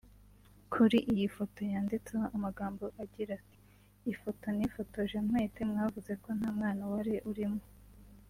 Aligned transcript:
Kuri 0.73 0.97
iyi 1.11 1.25
foto 1.35 1.59
yanditseho 1.73 2.25
amagambo 2.37 2.83
agira 3.03 3.31
ati 3.43 3.59
“Ifoto 4.13 4.45
nifotoje 4.57 5.17
ntwite 5.25 5.61
mwavuze 5.71 6.11
ko 6.23 6.29
nta 6.37 6.49
mwana 6.57 6.83
wari 6.91 7.15
urimo 7.29 7.61